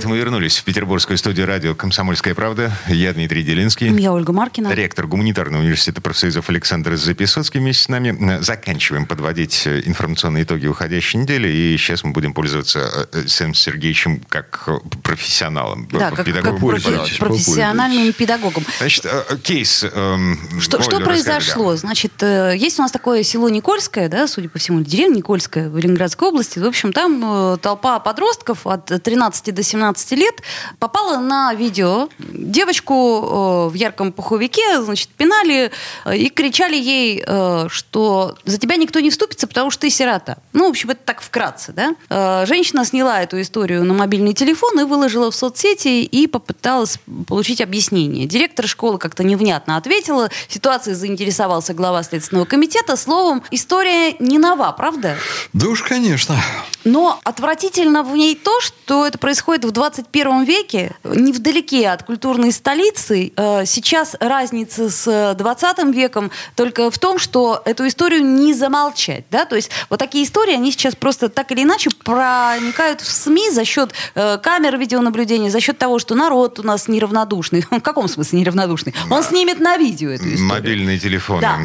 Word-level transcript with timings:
Это 0.00 0.08
мы 0.08 0.16
вернулись 0.16 0.56
в 0.56 0.64
петербургскую 0.64 1.18
студию 1.18 1.46
радио 1.46 1.74
«Комсомольская 1.74 2.34
правда». 2.34 2.72
Я 2.88 3.12
Дмитрий 3.12 3.42
Делинский. 3.42 3.94
Я 4.00 4.14
Ольга 4.14 4.32
Маркина. 4.32 4.72
Ректор 4.72 5.06
гуманитарного 5.06 5.60
университета 5.60 6.00
профсоюзов 6.00 6.48
Александр 6.48 6.96
Записоцкий 6.96 7.60
вместе 7.60 7.84
с 7.84 7.88
нами. 7.90 8.38
Заканчиваем 8.40 9.04
подводить 9.04 9.68
информационные 9.68 10.44
итоги 10.44 10.66
уходящей 10.66 11.20
недели. 11.20 11.48
И 11.48 11.76
сейчас 11.76 12.02
мы 12.02 12.12
будем 12.12 12.32
пользоваться 12.32 13.08
э, 13.12 13.26
Сэмом 13.26 13.52
Сергеевичем 13.52 14.22
как 14.26 14.70
профессионалом. 15.02 15.86
Да, 15.92 16.12
как, 16.12 16.24
педагогом, 16.24 16.58
как 16.58 16.82
профи- 16.82 17.18
профессиональным 17.18 18.14
педагогом. 18.14 18.64
Значит, 18.78 19.04
э, 19.04 19.36
кейс... 19.42 19.84
Эм, 19.84 20.38
что, 20.60 20.80
что 20.80 21.00
произошло? 21.00 21.72
Да. 21.72 21.76
Значит, 21.76 22.12
э, 22.22 22.54
есть 22.56 22.78
у 22.78 22.82
нас 22.82 22.90
такое 22.90 23.22
село 23.22 23.50
Никольское, 23.50 24.08
да, 24.08 24.26
судя 24.28 24.48
по 24.48 24.58
всему, 24.58 24.80
деревня 24.80 25.16
Никольская 25.16 25.68
в 25.68 25.76
Ленинградской 25.76 26.28
области. 26.28 26.58
В 26.58 26.64
общем, 26.64 26.94
там 26.94 27.58
толпа 27.58 27.98
подростков 27.98 28.66
от 28.66 28.86
13 28.86 29.54
до 29.54 29.62
17 29.62 29.89
17 29.90 30.12
лет 30.12 30.42
попала 30.78 31.18
на 31.18 31.54
видео. 31.54 32.08
Девочку 32.18 32.94
э, 32.94 33.68
в 33.70 33.74
ярком 33.74 34.12
пуховике, 34.12 34.82
значит, 34.82 35.08
пинали 35.10 35.70
э, 36.04 36.16
и 36.16 36.28
кричали 36.28 36.76
ей, 36.76 37.22
э, 37.26 37.66
что 37.68 38.36
за 38.44 38.58
тебя 38.58 38.76
никто 38.76 39.00
не 39.00 39.10
вступится, 39.10 39.46
потому 39.46 39.70
что 39.70 39.82
ты 39.82 39.90
сирота. 39.90 40.38
Ну, 40.52 40.66
в 40.66 40.70
общем, 40.70 40.90
это 40.90 41.00
так 41.04 41.20
вкратце, 41.20 41.72
да. 41.72 42.46
Женщина 42.46 42.84
сняла 42.84 43.22
эту 43.22 43.40
историю 43.40 43.84
на 43.84 43.94
мобильный 43.94 44.34
телефон 44.34 44.78
и 44.80 44.84
выложила 44.84 45.30
в 45.30 45.34
соцсети 45.34 46.02
и 46.02 46.26
попыталась 46.26 46.98
получить 47.26 47.60
объяснение. 47.60 48.26
Директор 48.26 48.66
школы 48.66 48.98
как-то 48.98 49.24
невнятно 49.24 49.76
ответила. 49.76 50.30
Ситуацией 50.48 50.94
заинтересовался 50.96 51.74
глава 51.74 52.02
Следственного 52.02 52.44
комитета. 52.44 52.96
Словом, 52.96 53.42
история 53.50 54.14
не 54.18 54.38
нова, 54.38 54.72
правда? 54.72 55.16
Да 55.52 55.68
уж, 55.68 55.82
конечно. 55.82 56.36
Но 56.84 57.20
отвратительно 57.24 58.02
в 58.02 58.16
ней 58.16 58.34
то, 58.34 58.60
что 58.60 59.06
это 59.06 59.18
происходит 59.18 59.64
в 59.64 59.70
21 59.70 60.44
веке, 60.44 60.92
невдалеке 61.04 61.88
от 61.88 62.02
культурной 62.02 62.52
столицы. 62.52 63.32
Э, 63.36 63.64
сейчас 63.66 64.16
разница 64.20 64.90
с 64.90 65.34
20 65.34 65.94
веком 65.94 66.30
только 66.54 66.90
в 66.90 66.98
том, 66.98 67.18
что 67.18 67.62
эту 67.64 67.86
историю 67.86 68.24
не 68.24 68.54
замолчать. 68.54 69.24
Да? 69.30 69.44
То 69.44 69.56
есть 69.56 69.70
вот 69.88 69.98
такие 69.98 70.24
истории, 70.24 70.54
они 70.54 70.72
сейчас 70.72 70.94
просто 70.94 71.28
так 71.28 71.52
или 71.52 71.62
иначе 71.62 71.90
проникают 71.90 73.00
в 73.00 73.10
СМИ 73.10 73.50
за 73.50 73.64
счет 73.64 73.92
э, 74.14 74.38
камер 74.38 74.78
видеонаблюдения, 74.78 75.50
за 75.50 75.60
счет 75.60 75.78
того, 75.78 75.98
что 75.98 76.14
народ 76.14 76.58
у 76.58 76.62
нас 76.62 76.88
неравнодушный. 76.88 77.64
В 77.70 77.80
каком 77.80 78.08
смысле 78.08 78.40
неравнодушный? 78.40 78.94
Он 79.10 79.22
снимет 79.22 79.60
на 79.60 79.76
видео 79.76 80.10
эту 80.10 80.24
историю. 80.24 80.46
Мобильные 80.46 80.98
телефоны, 80.98 81.40
да. 81.40 81.58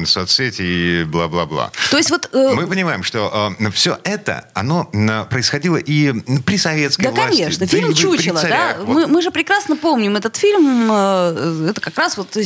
а, 0.00 0.04
соцсети 0.04 0.62
и 0.62 1.04
бла-бла-бла. 1.04 1.70
То 1.90 1.96
есть 1.96 2.10
вот... 2.10 2.28
Э, 2.32 2.54
Мы 2.54 2.66
понимаем, 2.66 3.02
что 3.02 3.54
э, 3.58 3.70
все 3.70 3.98
это, 4.04 4.31
оно 4.54 4.84
происходило 5.30 5.76
и 5.76 6.12
при 6.42 6.56
советской 6.56 7.04
да, 7.04 7.10
власти 7.10 7.42
конечно. 7.42 7.66
Фильм 7.66 7.94
«Чучело», 7.94 8.42
да? 8.42 8.76
Вот. 8.78 8.88
Мы, 8.88 9.06
мы 9.06 9.22
же 9.22 9.30
прекрасно 9.30 9.76
помним 9.76 10.16
этот 10.16 10.36
фильм. 10.36 10.88
Э, 10.90 11.68
это 11.70 11.80
как 11.80 11.96
раз 11.98 12.16
вот 12.16 12.36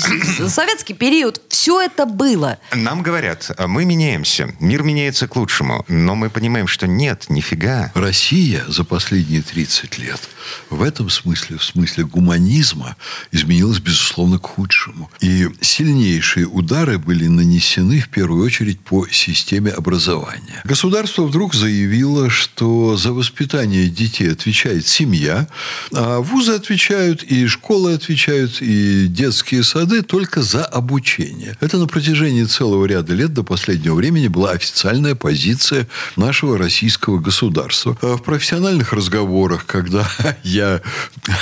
советский 0.49 0.95
период. 0.95 1.41
Все 1.49 1.81
это 1.81 2.07
было. 2.07 2.59
Нам 2.73 3.03
говорят, 3.03 3.51
мы 3.67 3.85
меняемся. 3.85 4.55
Мир 4.61 4.83
меняется 4.83 5.29
к 5.29 5.37
лучшему. 5.37 5.85
Но 5.89 6.15
мы 6.15 6.31
понимаем, 6.31 6.67
что 6.67 6.87
нет, 6.87 7.27
нифига. 7.29 7.91
Россия 7.95 8.65
за 8.69 8.85
последние 8.85 9.43
30 9.43 9.99
лет 9.99 10.21
в 10.71 10.83
этом 10.83 11.11
смысле, 11.11 11.59
в 11.59 11.65
смысле 11.65 12.05
гуманизма, 12.05 12.97
изменилась, 13.33 13.79
безусловно, 13.79 14.39
к 14.39 14.47
худшему. 14.47 15.11
И 15.21 15.49
сильнейшие 15.61 16.47
удары 16.47 16.99
были 16.99 17.27
нанесены, 17.27 18.01
в 18.01 18.09
первую 18.09 18.45
очередь, 18.45 18.81
по 18.81 19.07
системе 19.09 19.71
образования. 19.71 20.61
Государство 20.65 21.23
вдруг 21.23 21.55
заявило, 21.55 21.76
что 22.31 22.97
за 22.97 23.13
воспитание 23.13 23.89
детей 23.89 24.33
отвечает 24.33 24.87
семья, 24.87 25.49
а 25.93 26.21
вузы 26.21 26.53
отвечают, 26.53 27.23
и 27.23 27.47
школы 27.47 27.95
отвечают, 27.95 28.61
и 28.61 29.07
детские 29.09 29.65
сады 29.65 30.03
только 30.03 30.43
за 30.43 30.65
обучение. 30.65 31.57
Это 31.61 31.79
на 31.79 31.87
протяжении 31.87 32.45
целого 32.45 32.87
ряда 32.87 33.15
лет 33.15 33.33
до 33.33 33.43
последнего 33.43 33.95
времени 33.95 34.29
была 34.29 34.53
официальная 34.53 35.15
позиция 35.15 35.87
нашего 36.17 36.59
российского 36.59 37.19
государства. 37.19 37.97
А 38.03 38.17
в 38.17 38.23
профессиональных 38.23 38.93
разговорах, 38.93 39.67
когда 39.67 40.09
я 40.43 40.81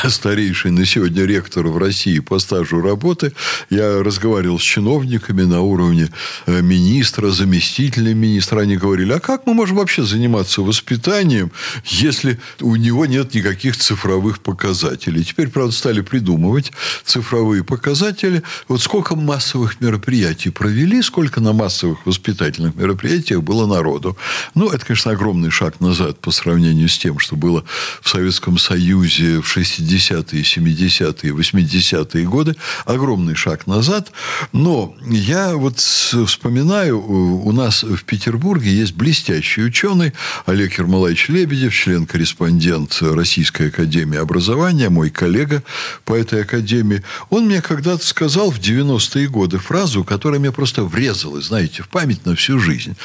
старейший 0.08 0.70
на 0.70 0.86
сегодня 0.86 1.24
ректор 1.24 1.66
в 1.66 1.78
России 1.78 2.18
по 2.20 2.38
стажу 2.38 2.80
работы, 2.80 3.32
я 3.70 4.02
разговаривал 4.02 4.58
с 4.58 4.62
чиновниками 4.62 5.42
на 5.42 5.60
уровне 5.60 6.08
э, 6.46 6.60
министра, 6.62 7.30
заместителя 7.30 8.14
министра. 8.14 8.60
Они 8.60 8.76
говорили, 8.76 9.12
а 9.12 9.20
как 9.20 9.46
мы 9.46 9.54
можем 9.54 9.76
вообще 9.76 10.02
заниматься 10.02 10.23
воспитанием, 10.62 11.52
если 11.84 12.38
у 12.60 12.76
него 12.76 13.06
нет 13.06 13.34
никаких 13.34 13.76
цифровых 13.76 14.40
показателей? 14.40 15.24
Теперь, 15.24 15.48
правда, 15.48 15.72
стали 15.72 16.00
придумывать 16.00 16.72
цифровые 17.04 17.64
показатели. 17.64 18.42
Вот 18.68 18.80
сколько 18.82 19.16
массовых 19.16 19.80
мероприятий 19.80 20.50
провели, 20.50 21.02
сколько 21.02 21.40
на 21.40 21.52
массовых 21.52 22.06
воспитательных 22.06 22.74
мероприятиях 22.74 23.42
было 23.42 23.66
народу. 23.66 24.16
Ну, 24.54 24.70
это, 24.70 24.84
конечно, 24.86 25.12
огромный 25.12 25.50
шаг 25.50 25.80
назад 25.80 26.20
по 26.20 26.30
сравнению 26.30 26.88
с 26.88 26.98
тем, 26.98 27.18
что 27.18 27.36
было 27.36 27.64
в 28.00 28.08
Советском 28.08 28.58
Союзе 28.58 29.40
в 29.40 29.56
60-е, 29.56 30.42
70-е, 30.42 31.32
80-е 31.32 32.26
годы. 32.26 32.56
Огромный 32.84 33.34
шаг 33.34 33.66
назад. 33.66 34.12
Но 34.52 34.94
я 35.06 35.54
вот 35.54 35.78
вспоминаю, 35.78 37.00
у 37.00 37.52
нас 37.52 37.82
в 37.82 38.04
Петербурге 38.04 38.72
есть 38.72 38.94
блестящий 38.94 39.62
ученый 39.62 40.12
Олег 40.46 40.78
Ермолаевич 40.78 41.28
Лебедев, 41.28 41.74
член-корреспондент 41.74 42.98
Российской 43.00 43.68
Академии 43.68 44.18
Образования, 44.18 44.88
мой 44.88 45.10
коллега 45.10 45.62
по 46.04 46.14
этой 46.14 46.42
академии. 46.42 47.02
Он 47.30 47.46
мне 47.46 47.60
когда-то 47.60 48.04
сказал 48.04 48.50
в 48.50 48.58
90-е 48.58 49.28
годы 49.28 49.58
фразу, 49.58 50.04
которая 50.04 50.40
мне 50.40 50.52
просто 50.52 50.84
врезалась, 50.84 51.46
знаете, 51.46 51.82
в 51.82 51.88
память 51.88 52.26
на 52.26 52.34
всю 52.36 52.58
жизнь. 52.58 52.96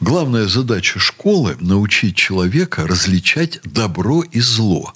Главная 0.00 0.46
задача 0.46 0.98
школы– 0.98 1.56
научить 1.60 2.16
человека 2.16 2.86
различать 2.86 3.60
добро 3.64 4.22
и 4.22 4.40
зло. 4.40 4.92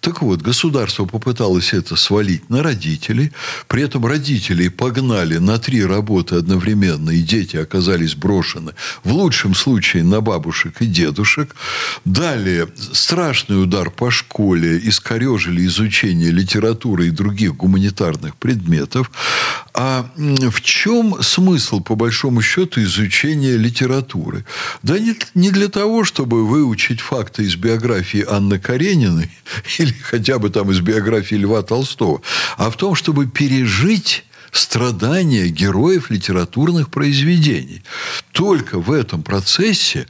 Так 0.00 0.22
вот, 0.22 0.42
государство 0.42 1.04
попыталось 1.04 1.72
это 1.72 1.96
свалить 1.96 2.48
на 2.50 2.62
родителей. 2.62 3.32
При 3.66 3.82
этом 3.82 4.06
родителей 4.06 4.68
погнали 4.68 5.38
на 5.38 5.58
три 5.58 5.84
работы 5.84 6.36
одновременно, 6.36 7.10
и 7.10 7.22
дети 7.22 7.56
оказались 7.56 8.14
брошены, 8.14 8.72
в 9.04 9.12
лучшем 9.12 9.54
случае, 9.54 10.04
на 10.04 10.20
бабушек 10.20 10.80
и 10.80 10.86
дедушек. 10.86 11.54
Далее, 12.04 12.68
страшный 12.92 13.62
удар 13.62 13.90
по 13.90 14.10
школе, 14.10 14.78
искорежили 14.82 15.66
изучение 15.66 16.30
литературы 16.30 17.08
и 17.08 17.10
других 17.10 17.56
гуманитарных 17.56 18.36
предметов. 18.36 19.10
А 19.74 20.08
в 20.16 20.60
чем 20.62 21.22
смысл, 21.22 21.80
по 21.80 21.96
большому 21.96 22.42
счету, 22.42 22.82
изучения 22.82 23.56
литературы? 23.56 24.44
Да 24.82 24.98
не, 24.98 25.16
не 25.34 25.50
для 25.50 25.68
того, 25.68 26.04
чтобы 26.04 26.46
выучить 26.46 27.00
факты 27.00 27.42
из 27.42 27.56
биографии 27.56 28.24
Анны 28.26 28.58
Карениной 28.58 29.30
или 29.86 29.94
хотя 30.02 30.38
бы 30.38 30.50
там 30.50 30.70
из 30.70 30.80
биографии 30.80 31.36
Льва 31.36 31.62
Толстого, 31.62 32.22
а 32.56 32.70
в 32.70 32.76
том, 32.76 32.94
чтобы 32.94 33.26
пережить 33.26 34.24
страдания 34.52 35.48
героев 35.48 36.10
литературных 36.10 36.90
произведений. 36.90 37.82
Только 38.32 38.78
в 38.78 38.90
этом 38.90 39.22
процессе 39.22 40.06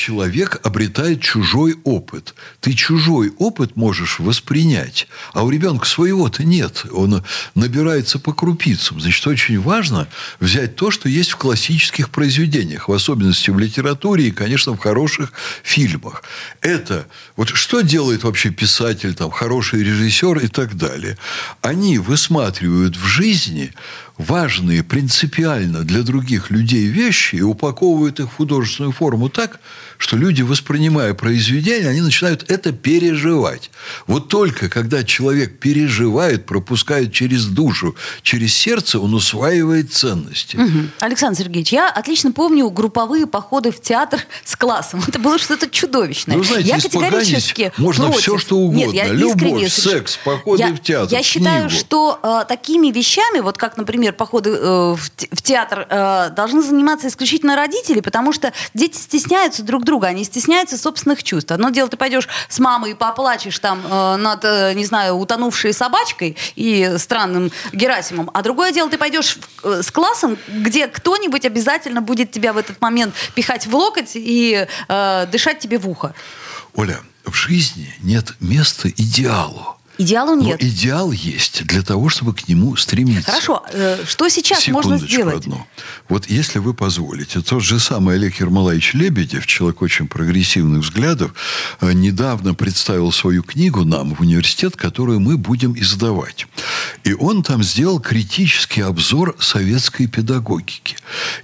человек 0.00 0.60
обретает 0.62 1.20
чужой 1.20 1.76
опыт. 1.84 2.34
Ты 2.60 2.72
чужой 2.72 3.34
опыт 3.36 3.76
можешь 3.76 4.18
воспринять, 4.18 5.06
а 5.34 5.44
у 5.44 5.50
ребенка 5.50 5.84
своего-то 5.86 6.42
нет. 6.42 6.86
Он 6.90 7.22
набирается 7.54 8.18
по 8.18 8.32
крупицам. 8.32 8.98
Значит, 8.98 9.26
очень 9.26 9.60
важно 9.60 10.08
взять 10.40 10.74
то, 10.74 10.90
что 10.90 11.10
есть 11.10 11.32
в 11.32 11.36
классических 11.36 12.08
произведениях, 12.08 12.88
в 12.88 12.92
особенности 12.94 13.50
в 13.50 13.58
литературе 13.58 14.28
и, 14.28 14.30
конечно, 14.30 14.72
в 14.72 14.78
хороших 14.78 15.34
фильмах. 15.62 16.22
Это 16.62 17.06
вот 17.36 17.50
что 17.50 17.82
делает 17.82 18.24
вообще 18.24 18.48
писатель, 18.48 19.14
там, 19.14 19.30
хороший 19.30 19.84
режиссер 19.84 20.38
и 20.38 20.48
так 20.48 20.78
далее. 20.78 21.18
Они 21.60 21.98
высматривают 21.98 22.96
в 22.96 23.04
жизни 23.04 23.74
важные 24.20 24.82
принципиально 24.82 25.82
для 25.82 26.02
других 26.02 26.50
людей 26.50 26.86
вещи 26.86 27.36
и 27.36 27.42
упаковывают 27.42 28.20
их 28.20 28.26
в 28.26 28.36
художественную 28.36 28.92
форму 28.92 29.28
так, 29.28 29.60
что 30.00 30.16
люди, 30.16 30.40
воспринимая 30.40 31.12
произведение, 31.12 31.90
они 31.90 32.00
начинают 32.00 32.50
это 32.50 32.72
переживать. 32.72 33.70
Вот 34.06 34.28
только 34.28 34.70
когда 34.70 35.04
человек 35.04 35.58
переживает, 35.58 36.46
пропускает 36.46 37.12
через 37.12 37.44
душу, 37.46 37.94
через 38.22 38.54
сердце, 38.54 38.98
он 38.98 39.12
усваивает 39.12 39.92
ценности. 39.92 40.56
Угу. 40.56 40.78
Александр 41.00 41.38
Сергеевич, 41.40 41.72
я 41.72 41.90
отлично 41.90 42.32
помню 42.32 42.70
групповые 42.70 43.26
походы 43.26 43.70
в 43.70 43.80
театр 43.80 44.20
с 44.42 44.56
классом. 44.56 45.02
Это 45.06 45.18
было 45.18 45.38
что-то 45.38 45.68
чудовищное. 45.68 46.36
Ну, 46.36 46.44
знаете, 46.44 46.68
я 46.68 46.80
категорически 46.80 47.72
можно 47.76 48.06
против. 48.06 48.20
все, 48.22 48.38
что 48.38 48.56
угодно. 48.56 48.92
Нет, 48.92 48.94
я 48.94 49.08
Любовь, 49.08 49.70
секс, 49.70 50.18
походы 50.24 50.62
я, 50.62 50.74
в 50.74 50.80
театр, 50.80 51.12
Я 51.12 51.22
считаю, 51.22 51.68
книгу. 51.68 51.78
что 51.78 52.20
э, 52.22 52.48
такими 52.48 52.90
вещами, 52.90 53.40
вот 53.40 53.58
как, 53.58 53.76
например, 53.76 54.09
походы 54.12 54.50
э, 54.50 54.94
в, 54.94 54.98
в 54.98 55.42
театр, 55.42 55.86
э, 55.88 56.30
должны 56.30 56.62
заниматься 56.62 57.08
исключительно 57.08 57.56
родители, 57.56 58.00
потому 58.00 58.32
что 58.32 58.52
дети 58.74 58.96
стесняются 58.96 59.62
друг 59.62 59.84
друга, 59.84 60.08
они 60.08 60.24
стесняются 60.24 60.78
собственных 60.78 61.22
чувств. 61.22 61.50
Одно 61.52 61.70
дело, 61.70 61.88
ты 61.88 61.96
пойдешь 61.96 62.28
с 62.48 62.58
мамой 62.58 62.92
и 62.92 62.94
поплачешь 62.94 63.58
там 63.58 63.82
э, 63.84 64.16
над, 64.16 64.44
э, 64.44 64.74
не 64.74 64.84
знаю, 64.84 65.16
утонувшей 65.16 65.72
собачкой 65.72 66.36
и 66.56 66.94
странным 66.98 67.50
Герасимом, 67.72 68.30
а 68.34 68.42
другое 68.42 68.72
дело, 68.72 68.90
ты 68.90 68.98
пойдешь 68.98 69.38
в, 69.62 69.66
э, 69.66 69.82
с 69.82 69.90
классом, 69.90 70.38
где 70.48 70.86
кто-нибудь 70.86 71.44
обязательно 71.44 72.00
будет 72.00 72.30
тебя 72.30 72.52
в 72.52 72.58
этот 72.58 72.80
момент 72.80 73.14
пихать 73.34 73.66
в 73.66 73.74
локоть 73.74 74.12
и 74.14 74.66
э, 74.88 75.26
дышать 75.26 75.58
тебе 75.58 75.78
в 75.78 75.88
ухо. 75.88 76.14
Оля, 76.74 77.00
в 77.24 77.34
жизни 77.34 77.94
нет 78.00 78.34
места 78.40 78.88
идеалу. 78.88 79.79
Идеалу 80.00 80.34
нет. 80.34 80.58
Но 80.62 80.66
идеал 80.66 81.12
есть 81.12 81.66
для 81.66 81.82
того, 81.82 82.08
чтобы 82.08 82.32
к 82.32 82.48
нему 82.48 82.74
стремиться. 82.76 83.30
Хорошо, 83.30 83.62
э, 83.70 84.02
что 84.08 84.30
сейчас 84.30 84.66
можно 84.68 84.96
Секундочку 84.96 85.14
сделать? 85.14 85.44
одну. 85.44 85.66
Вот 86.08 86.26
если 86.30 86.58
вы 86.58 86.72
позволите, 86.72 87.42
тот 87.42 87.62
же 87.62 87.78
самый 87.78 88.14
Олег 88.14 88.40
Ермолаевич 88.40 88.94
Лебедев, 88.94 89.46
человек 89.46 89.82
очень 89.82 90.08
прогрессивных 90.08 90.84
взглядов, 90.84 91.34
э, 91.82 91.92
недавно 91.92 92.54
представил 92.54 93.12
свою 93.12 93.42
книгу 93.42 93.84
нам 93.84 94.14
в 94.14 94.22
университет, 94.22 94.74
которую 94.74 95.20
мы 95.20 95.36
будем 95.36 95.78
издавать. 95.78 96.46
И 97.04 97.12
он 97.12 97.42
там 97.42 97.62
сделал 97.62 98.00
критический 98.00 98.80
обзор 98.80 99.36
советской 99.38 100.06
педагогики. 100.06 100.96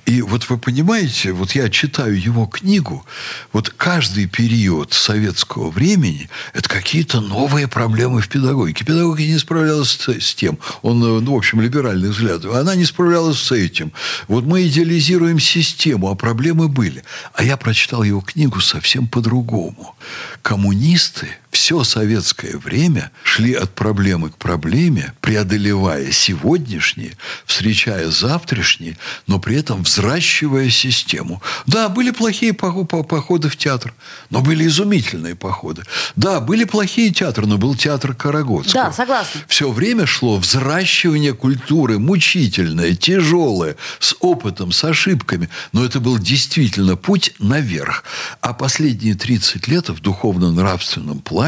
И 0.06 0.22
вот 0.22 0.48
вы 0.48 0.56
понимаете, 0.56 1.32
вот 1.32 1.52
я 1.52 1.68
читаю 1.68 2.18
его 2.18 2.46
книгу, 2.46 3.04
вот 3.52 3.68
каждый 3.68 4.26
период 4.26 4.94
советского 4.94 5.70
времени– 5.70 6.30
это 6.54 6.70
какие-то 6.70 7.20
новые 7.20 7.68
проблемы 7.68 8.22
в 8.22 8.28
педагогике. 8.28 8.45
Педагогика 8.84 9.30
не 9.30 9.38
справлялась 9.38 9.90
с, 9.90 10.08
с 10.08 10.34
тем. 10.34 10.58
Он, 10.82 11.02
э, 11.02 11.20
ну, 11.20 11.34
в 11.34 11.36
общем, 11.36 11.60
либеральный 11.60 12.10
взгляд. 12.10 12.44
Она 12.44 12.74
не 12.74 12.84
справлялась 12.84 13.38
с 13.38 13.52
этим. 13.52 13.92
Вот 14.28 14.44
мы 14.44 14.66
идеализируем 14.66 15.40
систему, 15.40 16.10
а 16.10 16.14
проблемы 16.14 16.68
были. 16.68 17.02
А 17.34 17.42
я 17.42 17.56
прочитал 17.56 18.02
его 18.02 18.20
книгу 18.20 18.60
совсем 18.60 19.08
по-другому. 19.08 19.96
Коммунисты 20.42 21.28
все 21.56 21.84
советское 21.84 22.58
время 22.58 23.10
шли 23.22 23.54
от 23.54 23.74
проблемы 23.74 24.28
к 24.28 24.36
проблеме, 24.36 25.14
преодолевая 25.22 26.12
сегодняшние, 26.12 27.16
встречая 27.46 28.10
завтрашние, 28.10 28.98
но 29.26 29.40
при 29.40 29.56
этом 29.56 29.82
взращивая 29.82 30.68
систему. 30.68 31.42
Да, 31.64 31.88
были 31.88 32.10
плохие 32.10 32.52
походы 32.52 33.48
в 33.48 33.56
театр, 33.56 33.94
но 34.28 34.42
были 34.42 34.66
изумительные 34.66 35.34
походы. 35.34 35.84
Да, 36.14 36.40
были 36.40 36.64
плохие 36.64 37.10
театры, 37.10 37.46
но 37.46 37.56
был 37.56 37.74
театр 37.74 38.12
Карагодского. 38.12 38.84
Да, 38.84 38.92
согласна. 38.92 39.40
Все 39.48 39.70
время 39.70 40.04
шло 40.04 40.36
взращивание 40.36 41.32
культуры, 41.32 41.98
мучительное, 41.98 42.94
тяжелое, 42.94 43.76
с 43.98 44.14
опытом, 44.20 44.72
с 44.72 44.84
ошибками. 44.84 45.48
Но 45.72 45.86
это 45.86 46.00
был 46.00 46.18
действительно 46.18 46.96
путь 46.96 47.32
наверх. 47.38 48.04
А 48.42 48.52
последние 48.52 49.14
30 49.14 49.66
лет 49.68 49.88
в 49.88 50.02
духовно-нравственном 50.02 51.20
плане 51.20 51.45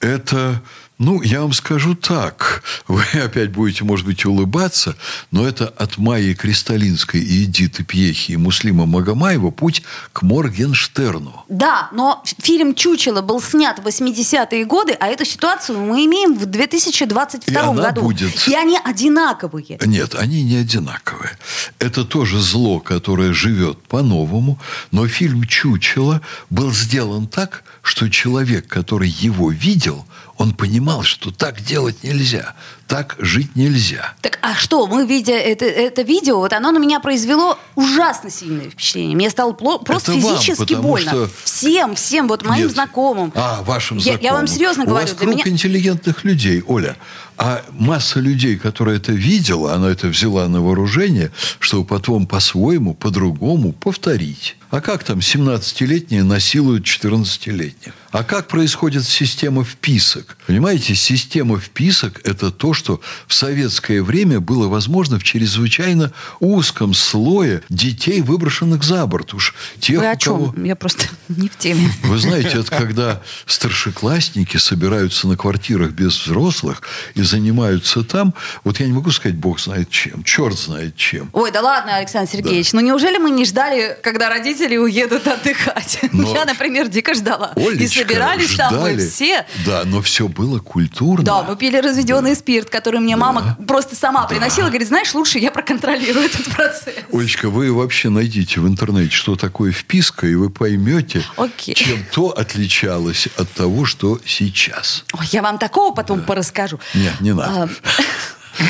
это 0.00 0.62
ну, 0.98 1.22
я 1.22 1.40
вам 1.42 1.52
скажу 1.52 1.94
так. 1.94 2.62
Вы 2.88 3.02
опять 3.14 3.50
будете, 3.50 3.84
может 3.84 4.06
быть, 4.06 4.24
улыбаться, 4.24 4.96
но 5.32 5.46
это 5.46 5.66
от 5.66 5.98
Майи 5.98 6.34
Кристалинской 6.34 7.20
и 7.20 7.44
Эдиты 7.44 7.82
Пьехи 7.82 8.32
и 8.32 8.36
Муслима 8.36 8.86
Магомаева 8.86 9.50
путь 9.50 9.82
к 10.12 10.22
Моргенштерну. 10.22 11.44
Да, 11.48 11.88
но 11.92 12.22
фильм 12.38 12.74
«Чучело» 12.74 13.22
был 13.22 13.42
снят 13.42 13.78
в 13.80 13.86
80-е 13.86 14.64
годы, 14.66 14.92
а 14.92 15.08
эту 15.08 15.24
ситуацию 15.24 15.80
мы 15.80 16.04
имеем 16.06 16.38
в 16.38 16.46
2022 16.46 17.52
и 17.52 17.56
она 17.56 17.82
году. 17.82 18.02
Будет... 18.02 18.46
И 18.46 18.54
они 18.54 18.78
одинаковые. 18.82 19.78
Нет, 19.84 20.14
они 20.14 20.44
не 20.44 20.56
одинаковые. 20.56 21.36
Это 21.80 22.04
тоже 22.04 22.40
зло, 22.40 22.78
которое 22.78 23.32
живет 23.32 23.82
по-новому, 23.82 24.60
но 24.92 25.08
фильм 25.08 25.44
«Чучело» 25.44 26.20
был 26.50 26.72
сделан 26.72 27.26
так, 27.26 27.64
что 27.82 28.08
человек, 28.08 28.68
который 28.68 29.08
его 29.08 29.50
видел, 29.50 30.06
он 30.36 30.52
понимал, 30.84 31.02
что 31.02 31.30
так 31.30 31.62
делать 31.62 32.02
нельзя, 32.02 32.54
так 32.86 33.16
жить 33.18 33.56
нельзя. 33.56 34.12
Так 34.20 34.38
а 34.42 34.54
что, 34.54 34.86
мы, 34.86 35.06
видя 35.06 35.32
это, 35.32 35.64
это 35.64 36.02
видео, 36.02 36.38
вот 36.38 36.52
оно 36.52 36.72
на 36.72 36.78
меня 36.78 37.00
произвело 37.00 37.58
ужасно 37.74 38.28
сильное 38.28 38.68
впечатление. 38.68 39.16
Мне 39.16 39.30
стало 39.30 39.52
просто 39.52 40.12
это 40.12 40.20
физически 40.20 40.74
вам, 40.74 40.82
больно. 40.82 41.10
Что... 41.10 41.30
Всем, 41.44 41.94
всем, 41.94 42.28
вот 42.28 42.44
моим 42.44 42.64
Нет. 42.64 42.72
знакомым. 42.72 43.32
А, 43.34 43.62
вашим 43.62 43.96
я, 43.96 44.02
знакомым. 44.02 44.24
Я 44.24 44.32
вам 44.34 44.46
серьезно 44.46 44.84
У 44.84 44.86
говорю. 44.88 45.06
вас 45.06 45.16
круг 45.16 45.34
меня... 45.34 45.44
интеллигентных 45.46 46.22
людей, 46.24 46.62
Оля. 46.66 46.96
А 47.36 47.64
масса 47.72 48.20
людей, 48.20 48.56
которая 48.56 48.96
это 48.96 49.12
видела, 49.12 49.74
она 49.74 49.90
это 49.90 50.06
взяла 50.08 50.46
на 50.48 50.60
вооружение, 50.60 51.32
чтобы 51.58 51.84
потом 51.84 52.26
по-своему, 52.26 52.94
по-другому 52.94 53.72
повторить. 53.72 54.56
А 54.70 54.80
как 54.80 55.04
там 55.04 55.18
17-летние 55.20 56.24
насилуют 56.24 56.84
14-летних? 56.84 57.92
А 58.10 58.24
как 58.24 58.48
происходит 58.48 59.04
система 59.04 59.64
вписок? 59.64 60.36
Понимаете, 60.46 60.94
система 60.94 61.58
вписок– 61.58 62.20
это 62.24 62.50
то, 62.50 62.74
что 62.74 63.00
в 63.26 63.34
советское 63.34 64.02
время 64.02 64.40
было 64.40 64.68
возможно 64.68 65.18
в 65.18 65.24
чрезвычайно 65.24 66.12
узком 66.40 66.94
слое 66.94 67.62
детей, 67.68 68.20
выброшенных 68.20 68.82
за 68.84 69.06
борт. 69.06 69.34
Уж 69.34 69.54
тех, 69.80 70.00
Вы 70.00 70.10
о 70.10 70.16
чем? 70.16 70.52
кого... 70.52 70.66
Я 70.66 70.76
просто 70.76 71.06
не 71.28 71.48
в 71.48 71.56
теме. 71.56 71.88
Вы 72.02 72.18
знаете, 72.18 72.58
это 72.58 72.70
когда 72.70 73.22
старшеклассники 73.46 74.56
собираются 74.56 75.28
на 75.28 75.36
квартирах 75.36 75.92
без 75.92 76.20
взрослых 76.24 76.82
и 77.14 77.22
занимаются 77.24 78.02
там, 78.04 78.34
вот 78.64 78.80
я 78.80 78.86
не 78.86 78.92
могу 78.92 79.10
сказать, 79.10 79.36
бог 79.36 79.60
знает 79.60 79.90
чем, 79.90 80.22
черт 80.24 80.58
знает 80.58 80.96
чем. 80.96 81.30
Ой, 81.32 81.50
да 81.50 81.60
ладно, 81.60 81.96
Александр 81.96 82.30
Сергеевич, 82.30 82.72
да. 82.72 82.78
ну 82.78 82.86
неужели 82.86 83.18
мы 83.18 83.30
не 83.30 83.44
ждали, 83.44 83.98
когда 84.02 84.28
родители 84.28 84.76
уедут 84.76 85.26
отдыхать? 85.26 85.98
Но... 86.12 86.32
Я, 86.32 86.44
например, 86.44 86.88
дико 86.88 87.14
ждала. 87.14 87.52
Олечка, 87.56 87.84
и 87.84 87.88
собирались 87.88 88.50
ждали. 88.50 88.70
там 88.70 88.82
мы 88.82 88.96
все. 88.98 89.46
Да, 89.66 89.82
но 89.84 90.02
все 90.02 90.28
было 90.28 90.58
культурно. 90.58 91.24
Да, 91.24 91.42
мы 91.42 91.56
пили 91.56 91.76
разведенный 91.78 92.30
да. 92.30 92.36
спирт, 92.36 92.70
который 92.70 93.00
мне 93.00 93.14
да. 93.14 93.20
мама 93.20 93.58
просто 93.66 93.96
сама 93.96 94.22
да. 94.22 94.28
приносила. 94.28 94.68
Говорит, 94.68 94.88
знаешь, 94.88 95.14
лучше 95.14 95.38
я 95.38 95.50
проконтролирую 95.50 96.24
этот 96.24 96.46
процесс. 96.46 96.94
Олечка, 97.12 97.50
вы 97.50 97.72
вообще 97.72 98.08
найдите 98.08 98.60
в 98.60 98.68
интернете, 98.68 99.14
что 99.14 99.36
такое 99.36 99.72
вписка, 99.72 100.26
и 100.26 100.34
вы 100.34 100.50
поймете, 100.50 101.22
Окей. 101.36 101.74
чем 101.74 102.04
то 102.12 102.28
отличалось 102.30 103.28
от 103.36 103.50
того, 103.52 103.84
что 103.84 104.20
сейчас. 104.24 105.04
Ой, 105.12 105.26
я 105.32 105.42
вам 105.42 105.58
такого 105.58 105.94
потом 105.94 106.20
Да. 106.20 106.26
порасскажу. 106.26 106.80
Нет, 106.94 107.13
не 107.20 107.34
надо. 107.34 107.70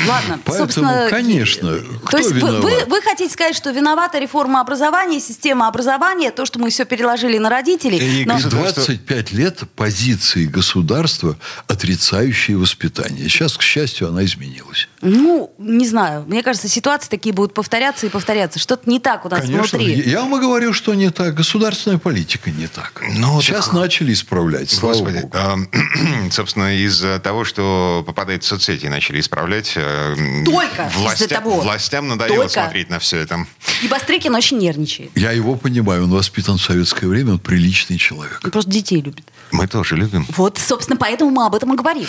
Ладно, 0.07 0.39
Поэтому, 0.43 0.57
собственно... 0.67 1.07
конечно, 1.09 1.77
кто 2.05 2.11
То 2.11 2.17
есть 2.17 2.31
вы, 2.31 2.39
виноват? 2.39 2.63
вы, 2.63 2.85
вы 2.87 3.01
хотите 3.01 3.31
сказать, 3.31 3.55
что 3.55 3.69
виновата 3.69 4.17
реформа 4.17 4.61
образования, 4.61 5.19
система 5.19 5.67
образования, 5.67 6.31
то, 6.31 6.45
что 6.45 6.59
мы 6.59 6.69
все 6.71 6.85
переложили 6.85 7.37
на 7.37 7.49
родителей. 7.49 7.99
И 7.99 8.25
но- 8.25 8.39
И 8.39 8.43
25 8.43 9.31
лет 9.31 9.59
позиции 9.75 10.45
государства, 10.45 11.37
отрицающие 11.67 12.57
воспитание. 12.57 13.29
Сейчас, 13.29 13.57
к 13.57 13.61
счастью, 13.61 14.07
она 14.07 14.25
изменилась. 14.25 14.87
Ну, 15.05 15.53
не 15.57 15.87
знаю. 15.87 16.25
Мне 16.27 16.41
кажется, 16.43 16.67
ситуации 16.67 17.09
такие 17.09 17.33
будут 17.33 17.53
повторяться 17.53 18.05
и 18.05 18.09
повторяться. 18.09 18.59
Что-то 18.59 18.89
не 18.89 18.99
так 18.99 19.25
у 19.25 19.29
нас 19.29 19.41
Конечно, 19.41 19.77
внутри. 19.77 20.01
я 20.09 20.21
вам 20.21 20.35
и 20.37 20.39
говорю, 20.39 20.73
что 20.73 20.93
не 20.93 21.11
так. 21.11 21.33
Государственная 21.35 21.99
политика 21.99 22.49
не 22.51 22.67
так. 22.67 23.01
Ну, 23.17 23.41
Сейчас 23.41 23.65
так- 23.65 23.73
начали 23.75 24.13
исправлять, 24.13 24.69
слава 24.71 24.93
Господи, 24.95 25.19
богу. 25.21 25.31
а, 25.37 25.55
собственно, 26.31 26.75
из-за 26.77 27.19
того, 27.19 27.45
что 27.45 28.03
попадает 28.05 28.43
в 28.43 28.47
соцсети, 28.47 28.87
начали 28.87 29.19
исправлять. 29.19 29.73
э, 29.75 30.15
Только 30.45 30.87
из-за 30.87 30.99
властя- 30.99 31.27
того. 31.27 31.59
Властям 31.61 32.07
надоело 32.07 32.37
Только. 32.45 32.53
смотреть 32.53 32.89
на 32.89 32.99
все 32.99 33.19
это. 33.19 33.45
И 33.83 33.87
Бастрыкин 33.87 34.33
очень 34.33 34.57
нервничает. 34.57 35.11
Я 35.15 35.31
его 35.31 35.55
понимаю, 35.55 36.03
он 36.05 36.11
воспитан 36.11 36.57
в 36.57 36.61
советское 36.61 37.07
время, 37.07 37.33
он 37.33 37.39
приличный 37.39 37.97
человек. 37.97 38.39
Он 38.43 38.51
просто 38.51 38.71
детей 38.71 39.01
любит. 39.01 39.25
Мы 39.51 39.67
тоже 39.67 39.95
любим. 39.95 40.25
Вот, 40.35 40.57
собственно, 40.57 40.97
поэтому 40.97 41.31
мы 41.31 41.45
об 41.45 41.55
этом 41.55 41.73
и 41.73 41.77
говорим. 41.77 42.07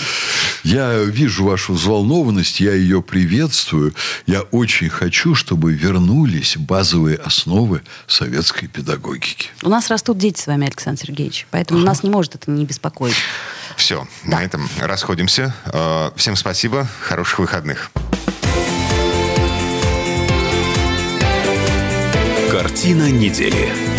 Я 0.65 1.03
вижу 1.03 1.45
вашу 1.45 1.75
взволнованность, 1.75 2.61
я 2.61 2.73
ее 2.73 3.03
приветствую. 3.03 3.95
Я 4.27 4.43
очень 4.43 4.89
хочу, 4.89 5.35
чтобы 5.35 5.73
вернулись 5.73 6.57
базовые 6.57 7.17
основы 7.19 7.83
советской 8.07 8.67
педагогики. 8.67 9.51
У 9.63 9.69
нас 9.69 9.89
растут 9.89 10.19
дети 10.19 10.41
с 10.41 10.47
вами, 10.47 10.67
Александр 10.67 11.03
Сергеевич. 11.03 11.47
Поэтому 11.51 11.81
нас 11.81 12.03
не 12.03 12.11
может 12.11 12.35
это 12.35 12.51
не 12.51 12.65
беспокоить. 12.65 13.17
Все, 13.77 14.09
на 14.25 14.43
этом 14.43 14.69
расходимся. 14.81 15.55
Э, 15.67 16.11
Всем 16.17 16.37
спасибо, 16.37 16.89
хороших 17.01 17.39
выходных. 17.39 17.91
Картина 22.77 23.11
недели. 23.11 23.96